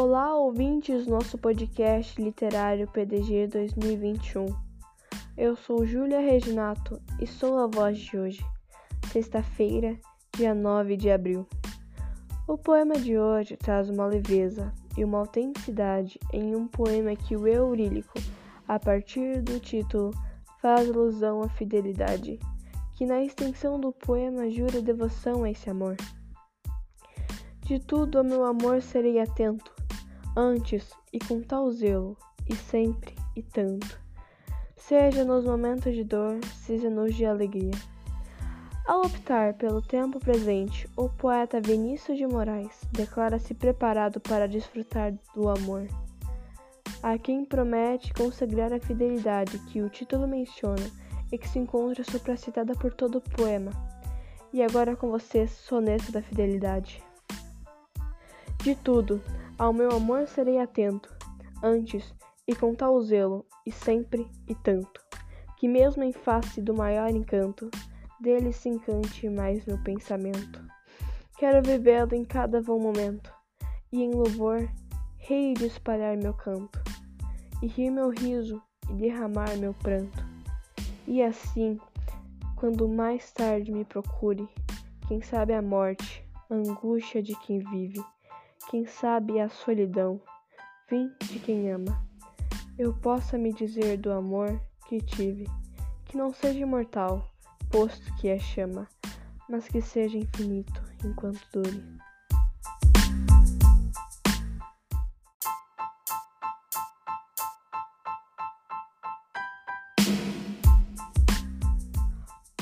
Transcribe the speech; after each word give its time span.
Olá, 0.00 0.32
ouvintes 0.36 1.06
do 1.06 1.10
nosso 1.10 1.36
podcast 1.36 2.22
literário 2.22 2.86
PDG 2.86 3.48
2021. 3.48 4.46
Eu 5.36 5.56
sou 5.56 5.84
Júlia 5.84 6.20
Reginato 6.20 7.02
e 7.20 7.26
sou 7.26 7.58
a 7.58 7.66
voz 7.66 7.98
de 7.98 8.16
hoje, 8.16 8.46
sexta-feira, 9.10 9.98
dia 10.36 10.54
9 10.54 10.96
de 10.96 11.10
abril. 11.10 11.44
O 12.46 12.56
poema 12.56 12.94
de 12.94 13.18
hoje 13.18 13.56
traz 13.56 13.90
uma 13.90 14.06
leveza 14.06 14.72
e 14.96 15.04
uma 15.04 15.18
autenticidade 15.18 16.16
em 16.32 16.54
um 16.54 16.68
poema 16.68 17.16
que 17.16 17.36
o 17.36 17.48
Eurílico, 17.48 18.20
a 18.68 18.78
partir 18.78 19.42
do 19.42 19.58
título, 19.58 20.12
faz 20.62 20.88
alusão 20.88 21.42
à 21.42 21.48
fidelidade, 21.48 22.38
que 22.94 23.04
na 23.04 23.20
extensão 23.20 23.80
do 23.80 23.90
poema 23.90 24.48
jura 24.48 24.80
devoção 24.80 25.42
a 25.42 25.50
esse 25.50 25.68
amor. 25.68 25.96
De 27.62 27.80
tudo, 27.80 28.22
meu 28.22 28.44
amor, 28.44 28.80
serei 28.80 29.20
atento, 29.20 29.77
antes 30.38 30.88
e 31.12 31.18
com 31.18 31.42
tal 31.42 31.68
zelo, 31.72 32.16
e 32.48 32.54
sempre 32.54 33.12
e 33.34 33.42
tanto. 33.42 34.00
Seja 34.76 35.24
nos 35.24 35.44
momentos 35.44 35.92
de 35.92 36.04
dor, 36.04 36.38
seja 36.64 36.88
nos 36.88 37.12
de 37.16 37.26
alegria. 37.26 37.74
Ao 38.86 39.04
optar 39.04 39.54
pelo 39.54 39.82
tempo 39.82 40.20
presente, 40.20 40.88
o 40.96 41.08
poeta 41.08 41.60
Vinícius 41.60 42.16
de 42.16 42.26
Moraes 42.26 42.86
declara-se 42.92 43.52
preparado 43.52 44.20
para 44.20 44.46
desfrutar 44.46 45.12
do 45.34 45.48
amor. 45.48 45.88
A 47.02 47.18
quem 47.18 47.44
promete 47.44 48.14
consagrar 48.14 48.72
a 48.72 48.78
fidelidade 48.78 49.58
que 49.66 49.82
o 49.82 49.90
título 49.90 50.28
menciona 50.28 50.88
e 51.32 51.36
que 51.36 51.48
se 51.48 51.58
encontra 51.58 52.04
supracitada 52.04 52.74
por 52.74 52.94
todo 52.94 53.18
o 53.18 53.20
poema. 53.20 53.72
E 54.52 54.62
agora 54.62 54.94
com 54.94 55.10
vocês, 55.10 55.50
soneto 55.50 56.12
da 56.12 56.22
fidelidade. 56.22 57.02
De 58.62 58.74
tudo, 58.74 59.22
ao 59.58 59.72
meu 59.72 59.90
amor 59.90 60.28
serei 60.28 60.58
atento, 60.60 61.12
antes 61.62 62.14
e 62.46 62.54
com 62.54 62.74
tal 62.74 63.00
zelo, 63.02 63.44
e 63.66 63.72
sempre 63.72 64.26
e 64.46 64.54
tanto, 64.54 65.04
que 65.56 65.66
mesmo 65.66 66.04
em 66.04 66.12
face 66.12 66.62
do 66.62 66.72
maior 66.72 67.10
encanto, 67.10 67.68
dele 68.20 68.52
se 68.52 68.68
encante 68.68 69.28
mais 69.28 69.66
meu 69.66 69.76
pensamento. 69.82 70.64
Quero 71.36 71.60
vivê-lo 71.60 72.14
em 72.14 72.24
cada 72.24 72.62
bom 72.62 72.78
momento, 72.78 73.32
e 73.92 74.02
em 74.02 74.12
louvor 74.12 74.68
rei 75.16 75.54
de 75.54 75.66
espalhar 75.66 76.16
meu 76.16 76.32
canto, 76.32 76.80
e 77.60 77.66
rir 77.66 77.90
meu 77.90 78.10
riso 78.10 78.62
e 78.88 78.94
derramar 78.94 79.56
meu 79.56 79.74
pranto. 79.74 80.24
E 81.06 81.22
assim, 81.22 81.78
quando 82.56 82.88
mais 82.88 83.32
tarde 83.32 83.72
me 83.72 83.84
procure, 83.84 84.48
quem 85.06 85.20
sabe 85.20 85.52
a 85.52 85.62
morte, 85.62 86.24
a 86.48 86.54
angústia 86.54 87.22
de 87.22 87.38
quem 87.40 87.58
vive, 87.58 88.00
quem 88.66 88.84
sabe 88.84 89.40
a 89.40 89.48
solidão, 89.48 90.20
vim 90.90 91.10
de 91.24 91.38
quem 91.38 91.70
ama. 91.70 92.06
Eu 92.78 92.92
possa 92.92 93.38
me 93.38 93.52
dizer 93.52 93.96
do 93.96 94.12
amor 94.12 94.60
que 94.86 95.00
tive, 95.00 95.46
que 96.04 96.16
não 96.16 96.32
seja 96.32 96.58
imortal, 96.58 97.26
posto 97.70 98.14
que 98.16 98.28
é 98.28 98.38
chama, 98.38 98.86
mas 99.48 99.66
que 99.68 99.80
seja 99.80 100.18
infinito 100.18 100.82
enquanto 101.04 101.40
dure. 101.52 101.82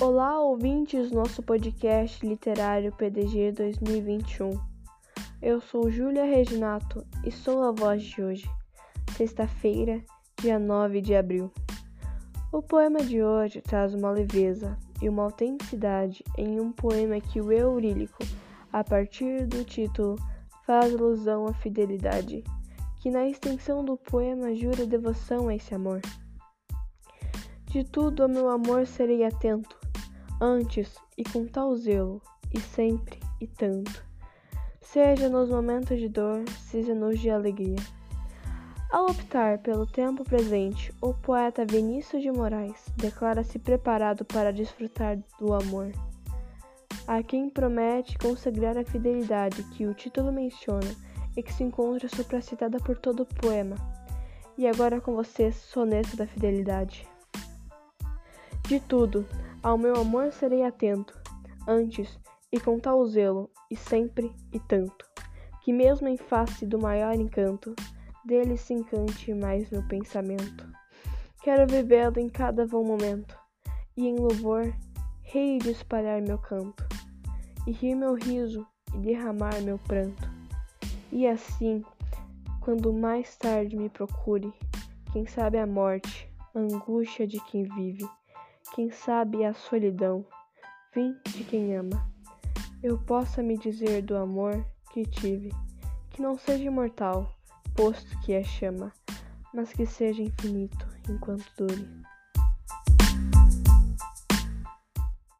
Olá, 0.00 0.38
ouvintes 0.38 1.10
do 1.10 1.16
nosso 1.16 1.42
podcast 1.42 2.26
literário 2.26 2.92
PDG 2.92 3.52
2021. 3.52 4.73
Eu 5.46 5.60
sou 5.60 5.90
Júlia 5.90 6.24
Reginato 6.24 7.06
e 7.22 7.30
sou 7.30 7.64
a 7.64 7.70
voz 7.70 8.02
de 8.02 8.22
hoje, 8.22 8.50
sexta-feira, 9.14 10.02
dia 10.40 10.58
9 10.58 11.02
de 11.02 11.14
abril. 11.14 11.52
O 12.50 12.62
poema 12.62 13.00
de 13.00 13.22
hoje 13.22 13.60
traz 13.60 13.92
uma 13.92 14.10
leveza 14.10 14.74
e 15.02 15.08
uma 15.10 15.24
autenticidade 15.24 16.24
em 16.38 16.58
um 16.58 16.72
poema 16.72 17.20
que 17.20 17.42
o 17.42 17.52
Eurílico, 17.52 18.24
a 18.72 18.82
partir 18.82 19.46
do 19.46 19.62
título, 19.64 20.16
faz 20.66 20.94
alusão 20.94 21.46
à 21.46 21.52
fidelidade, 21.52 22.42
que 23.02 23.10
na 23.10 23.28
extensão 23.28 23.84
do 23.84 23.98
poema 23.98 24.54
jura 24.54 24.86
devoção 24.86 25.48
a 25.48 25.54
esse 25.54 25.74
amor. 25.74 26.00
De 27.66 27.84
tudo 27.84 28.22
ao 28.22 28.30
meu 28.30 28.48
amor 28.48 28.86
serei 28.86 29.26
atento, 29.26 29.78
antes 30.40 30.94
e 31.18 31.22
com 31.22 31.46
tal 31.46 31.76
zelo, 31.76 32.22
e 32.50 32.58
sempre 32.58 33.20
e 33.42 33.46
tanto 33.46 34.13
seja 34.84 35.28
nos 35.28 35.48
momentos 35.48 35.98
de 35.98 36.08
dor, 36.08 36.44
seja 36.70 36.94
nos 36.94 37.18
de 37.18 37.30
alegria. 37.30 37.76
Ao 38.90 39.06
optar 39.06 39.58
pelo 39.58 39.86
tempo 39.86 40.22
presente, 40.22 40.94
o 41.00 41.12
poeta 41.12 41.64
Vinícius 41.64 42.22
de 42.22 42.30
Moraes 42.30 42.84
declara-se 42.96 43.58
preparado 43.58 44.24
para 44.24 44.52
desfrutar 44.52 45.18
do 45.40 45.52
amor. 45.52 45.90
A 47.06 47.22
quem 47.22 47.50
promete 47.50 48.16
consagrar 48.18 48.78
a 48.78 48.84
fidelidade 48.84 49.64
que 49.70 49.84
o 49.84 49.94
título 49.94 50.32
menciona 50.32 50.94
e 51.36 51.42
que 51.42 51.52
se 51.52 51.64
encontra 51.64 52.08
supracitada 52.08 52.78
por 52.78 52.96
todo 52.96 53.24
o 53.24 53.26
poema. 53.26 53.74
E 54.56 54.66
agora 54.66 55.00
com 55.00 55.14
vocês, 55.14 55.56
soneto 55.56 56.16
da 56.16 56.26
fidelidade. 56.26 57.04
De 58.68 58.78
tudo, 58.78 59.26
ao 59.60 59.76
meu 59.76 59.96
amor 59.96 60.32
serei 60.32 60.62
atento, 60.62 61.18
antes 61.66 62.16
e 62.54 62.60
com 62.60 62.78
tal 62.78 63.04
zelo, 63.04 63.50
e 63.68 63.76
sempre 63.76 64.32
e 64.52 64.60
tanto, 64.60 65.04
que 65.64 65.72
mesmo 65.72 66.06
em 66.06 66.16
face 66.16 66.64
do 66.64 66.78
maior 66.78 67.12
encanto, 67.12 67.74
dele 68.24 68.56
se 68.56 68.72
encante 68.72 69.34
mais 69.34 69.68
meu 69.70 69.82
pensamento. 69.88 70.64
Quero 71.42 71.66
vivê-lo 71.66 72.20
em 72.20 72.28
cada 72.28 72.64
bom 72.64 72.84
momento, 72.84 73.36
e 73.96 74.06
em 74.06 74.14
louvor 74.14 74.72
rei 75.22 75.58
de 75.58 75.72
espalhar 75.72 76.22
meu 76.22 76.38
canto, 76.38 76.86
e 77.66 77.72
rir 77.72 77.96
meu 77.96 78.14
riso 78.14 78.64
e 78.94 78.98
derramar 78.98 79.60
meu 79.60 79.76
pranto. 79.76 80.30
E 81.10 81.26
assim, 81.26 81.84
quando 82.60 82.92
mais 82.92 83.36
tarde 83.36 83.76
me 83.76 83.88
procure, 83.88 84.52
quem 85.12 85.26
sabe 85.26 85.58
a 85.58 85.66
morte, 85.66 86.32
a 86.54 86.60
angústia 86.60 87.26
de 87.26 87.44
quem 87.46 87.64
vive, 87.64 88.08
quem 88.76 88.92
sabe 88.92 89.44
a 89.44 89.52
solidão, 89.52 90.24
vim 90.94 91.16
de 91.32 91.42
quem 91.42 91.76
ama 91.76 92.13
eu 92.84 92.98
possa 92.98 93.42
me 93.42 93.56
dizer 93.56 94.02
do 94.02 94.14
amor 94.14 94.62
que 94.92 95.06
tive, 95.06 95.50
que 96.10 96.20
não 96.20 96.36
seja 96.36 96.64
imortal, 96.64 97.34
posto 97.74 98.20
que 98.20 98.34
é 98.34 98.44
chama, 98.44 98.92
mas 99.54 99.72
que 99.72 99.86
seja 99.86 100.22
infinito 100.22 100.86
enquanto 101.08 101.50
dure. 101.56 101.88